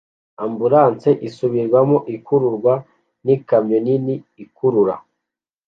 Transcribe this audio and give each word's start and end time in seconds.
Ambulanse 0.43 1.09
isubirwamo 1.27 1.97
ikururwa 2.15 2.73
n'ikamyo 3.25 3.77
nini 3.85 4.15
ikurura 4.43 4.95